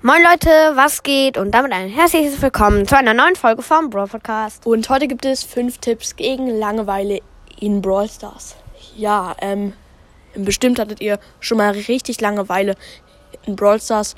Moin 0.00 0.22
Leute, 0.22 0.48
was 0.76 1.02
geht? 1.02 1.36
Und 1.36 1.50
damit 1.50 1.72
ein 1.72 1.88
herzliches 1.88 2.40
Willkommen 2.40 2.86
zu 2.86 2.96
einer 2.96 3.14
neuen 3.14 3.34
Folge 3.34 3.62
vom 3.62 3.90
Brawl 3.90 4.06
Podcast. 4.06 4.64
Und 4.64 4.88
heute 4.90 5.08
gibt 5.08 5.24
es 5.24 5.42
fünf 5.42 5.78
Tipps 5.78 6.14
gegen 6.14 6.46
Langeweile 6.56 7.18
in 7.58 7.82
Brawl 7.82 8.08
Stars. 8.08 8.54
Ja, 8.96 9.34
ähm, 9.40 9.72
bestimmt 10.36 10.78
hattet 10.78 11.00
ihr 11.00 11.18
schon 11.40 11.58
mal 11.58 11.72
richtig 11.72 12.20
Langeweile 12.20 12.76
in 13.44 13.56
Brawl 13.56 13.80
Stars. 13.80 14.14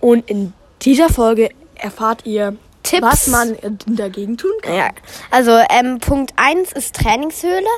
Und 0.00 0.28
in 0.28 0.52
dieser 0.82 1.10
Folge 1.10 1.50
erfahrt 1.76 2.26
ihr 2.26 2.56
Tipps. 2.82 3.02
was 3.02 3.26
man 3.28 3.56
dagegen 3.86 4.36
tun 4.36 4.50
kann. 4.62 4.74
Ja, 4.74 4.90
also 5.30 5.52
ähm, 5.70 6.00
Punkt 6.00 6.32
1 6.34 6.72
ist 6.72 6.96
Trainingshöhle. 6.96 7.68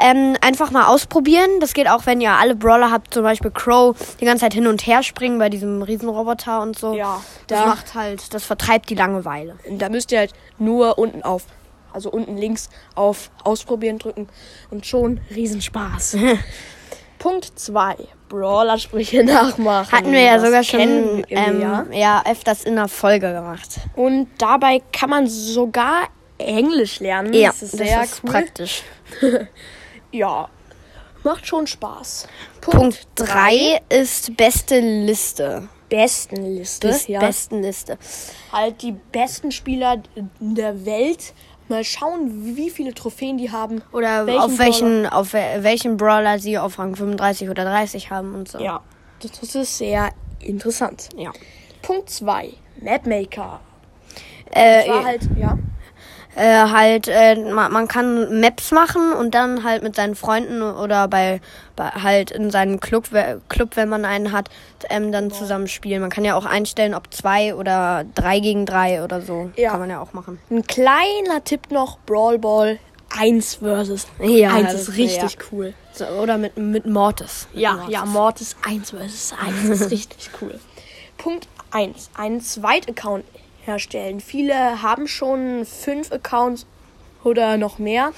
Ähm, 0.00 0.36
einfach 0.40 0.70
mal 0.70 0.86
ausprobieren. 0.86 1.48
Das 1.60 1.74
geht 1.74 1.88
auch, 1.88 2.06
wenn 2.06 2.20
ihr 2.20 2.30
alle 2.32 2.54
Brawler 2.54 2.90
habt, 2.90 3.12
zum 3.12 3.24
Beispiel 3.24 3.50
Crow, 3.50 3.96
die 4.20 4.24
ganze 4.24 4.42
Zeit 4.42 4.54
hin 4.54 4.66
und 4.68 4.86
her 4.86 5.02
springen 5.02 5.38
bei 5.38 5.48
diesem 5.48 5.82
Riesenroboter 5.82 6.60
und 6.62 6.78
so. 6.78 6.94
Ja, 6.94 7.20
das 7.48 7.58
da- 7.60 7.66
macht 7.66 7.94
halt, 7.94 8.32
das 8.32 8.44
vertreibt 8.44 8.90
die 8.90 8.94
Langeweile. 8.94 9.56
Da 9.70 9.88
müsst 9.88 10.12
ihr 10.12 10.18
halt 10.20 10.32
nur 10.58 10.98
unten 10.98 11.22
auf, 11.22 11.44
also 11.92 12.10
unten 12.10 12.36
links 12.36 12.68
auf 12.94 13.30
Ausprobieren 13.42 13.98
drücken 13.98 14.28
und 14.70 14.86
schon 14.86 15.20
Riesenspaß. 15.34 16.16
Punkt 17.18 17.50
2. 17.58 17.96
Brawler-Sprüche 18.28 19.24
nachmachen. 19.24 19.90
Hatten 19.90 20.12
wir 20.12 20.20
ja 20.20 20.34
Das 20.34 20.44
sogar 20.44 20.62
schon 20.62 21.24
ähm, 21.28 21.60
ja. 21.60 21.84
ja. 21.90 22.22
öfters 22.24 22.62
in 22.62 22.76
der 22.76 22.86
Folge 22.86 23.32
gemacht. 23.32 23.80
Und 23.96 24.28
dabei 24.38 24.80
kann 24.92 25.10
man 25.10 25.26
sogar 25.26 26.08
Englisch 26.38 27.00
lernen. 27.00 27.32
Ja, 27.32 27.48
das 27.48 27.62
ist 27.62 27.76
sehr 27.76 28.06
cool. 28.22 28.30
praktisch. 28.30 28.82
Ja, 30.12 30.48
macht 31.24 31.46
schon 31.46 31.66
Spaß. 31.66 32.26
Punkt 32.60 33.06
3 33.16 33.80
ist 33.88 34.36
beste 34.36 34.80
Liste. 34.80 35.68
Bestenliste. 35.88 36.88
Ist 36.88 37.08
ja. 37.08 37.18
besten 37.20 37.62
Liste. 37.62 37.98
halt 38.52 38.82
die 38.82 38.92
besten 38.92 39.50
Spieler 39.52 40.02
der 40.40 40.84
Welt. 40.84 41.32
Mal 41.68 41.84
schauen, 41.84 42.56
wie 42.56 42.70
viele 42.70 42.94
Trophäen 42.94 43.36
die 43.36 43.50
haben. 43.50 43.82
Oder 43.92 44.26
Welchen 44.26 44.40
auf 44.40 44.58
welchen, 44.58 45.06
auf 45.06 45.32
wel- 45.34 45.62
welchen 45.62 45.96
Brawler 45.98 46.38
sie 46.38 46.56
auf 46.58 46.78
Rang 46.78 46.94
35 46.96 47.50
oder 47.50 47.64
30 47.64 48.10
haben 48.10 48.34
und 48.34 48.48
so. 48.48 48.58
Ja, 48.58 48.80
das, 49.20 49.54
ist 49.54 49.76
sehr 49.78 50.10
interessant. 50.40 51.10
Ja. 51.16 51.30
Punkt 51.82 52.08
2. 52.08 52.54
Mapmaker. 52.80 53.60
Äh, 54.50 54.86
Das 54.86 54.88
war 54.96 55.04
halt, 55.04 55.28
ja. 55.38 55.58
Äh, 56.38 56.68
halt, 56.70 57.08
äh, 57.08 57.34
man, 57.36 57.72
man 57.72 57.88
kann 57.88 58.40
Maps 58.40 58.70
machen 58.70 59.12
und 59.12 59.34
dann 59.34 59.64
halt 59.64 59.82
mit 59.82 59.96
seinen 59.96 60.14
Freunden 60.14 60.62
oder 60.62 61.08
bei, 61.08 61.40
bei 61.76 61.88
halt 61.90 62.30
in 62.30 62.50
seinem 62.50 62.80
Club, 62.80 63.08
Club, 63.48 63.70
wenn 63.76 63.88
man 63.88 64.04
einen 64.04 64.32
hat, 64.32 64.48
ähm, 64.88 65.10
dann 65.12 65.30
zusammen 65.30 65.68
spielen. 65.68 66.00
Man 66.00 66.10
kann 66.10 66.24
ja 66.24 66.34
auch 66.36 66.46
einstellen, 66.46 66.94
ob 66.94 67.12
zwei 67.12 67.54
oder 67.54 68.04
drei 68.14 68.40
gegen 68.40 68.66
drei 68.66 69.02
oder 69.02 69.20
so. 69.20 69.50
Ja. 69.56 69.70
Kann 69.72 69.80
man 69.80 69.90
ja 69.90 70.00
auch 70.00 70.12
machen. 70.12 70.38
Ein 70.50 70.66
kleiner 70.66 71.42
Tipp 71.44 71.70
noch: 71.70 71.98
Brawl 72.06 72.38
Ball 72.38 72.78
1 73.18 73.56
versus 73.56 74.06
Ja, 74.22 74.54
1 74.54 74.72
das- 74.72 74.82
ist 74.82 74.96
richtig 74.96 75.32
ja. 75.34 75.44
cool. 75.52 75.74
So, 75.92 76.04
oder 76.06 76.38
mit, 76.38 76.56
mit 76.56 76.86
Mortis. 76.86 77.48
Mit 77.52 77.62
Ja, 77.62 77.72
Mortis. 77.74 77.92
ja, 77.94 78.04
Mortis 78.04 78.56
1 78.64 78.90
versus 78.90 79.34
1 79.44 79.64
ist 79.80 79.90
richtig 79.90 80.30
cool. 80.40 80.60
Punkt 81.16 81.48
1. 81.72 82.10
Einen 82.16 82.40
Zweit-Account 82.40 83.24
herstellen. 83.68 84.18
Viele 84.20 84.82
haben 84.82 85.06
schon 85.06 85.64
fünf 85.64 86.10
Accounts 86.10 86.66
oder 87.22 87.56
noch 87.56 87.78
mehr. 87.78 88.12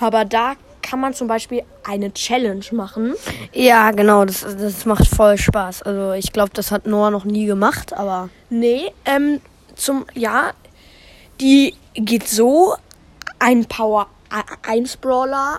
Aber 0.00 0.24
da 0.24 0.54
kann 0.82 1.00
man 1.00 1.14
zum 1.14 1.26
Beispiel 1.28 1.62
eine 1.84 2.12
Challenge 2.12 2.64
machen. 2.72 3.14
Ja, 3.52 3.90
genau, 3.90 4.24
das, 4.24 4.40
das 4.42 4.84
macht 4.84 5.06
voll 5.06 5.36
Spaß. 5.36 5.82
Also 5.82 6.12
ich 6.12 6.32
glaube, 6.32 6.50
das 6.54 6.70
hat 6.70 6.86
Noah 6.86 7.10
noch 7.10 7.24
nie 7.24 7.46
gemacht, 7.46 7.92
aber 7.92 8.28
Nee, 8.50 8.92
ähm, 9.04 9.40
zum, 9.74 10.06
ja, 10.14 10.52
die 11.40 11.74
geht 11.94 12.28
so, 12.28 12.76
ein 13.38 13.66
Power 13.66 14.06
1 14.66 14.96
Brawler 14.98 15.58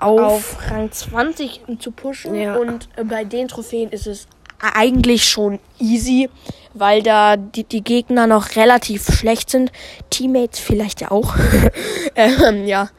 auf, 0.00 0.20
auf 0.20 0.70
Rang 0.70 0.90
20 0.90 1.62
zu 1.78 1.90
pushen 1.92 2.34
Ja. 2.34 2.56
und 2.56 2.88
äh, 2.96 3.04
bei 3.04 3.24
den 3.24 3.48
Trophäen 3.48 3.90
ist 3.90 4.06
es 4.06 4.26
eigentlich 4.60 5.24
schon 5.24 5.58
easy, 5.78 6.28
weil 6.74 7.02
da 7.02 7.36
die, 7.36 7.64
die 7.64 7.82
Gegner 7.82 8.26
noch 8.26 8.56
relativ 8.56 9.06
schlecht 9.06 9.50
sind. 9.50 9.72
Teammates 10.10 10.58
vielleicht 10.58 11.00
ja 11.00 11.10
auch. 11.10 11.34
ähm, 12.14 12.66
ja. 12.66 12.90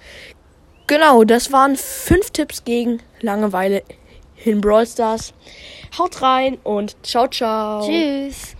Genau, 0.88 1.24
das 1.24 1.52
waren 1.52 1.75
fünf 1.75 2.31
Tipps 2.31 2.64
gegen 2.64 3.00
Langeweile 3.22 3.84
in 4.44 4.62
Brawl 4.62 4.88
Stars. 4.88 5.34
Haut 5.98 6.22
rein 6.22 6.58
und 6.64 6.96
ciao, 7.03 7.28
ciao. 7.28 7.86
Tschüss. 7.88 8.56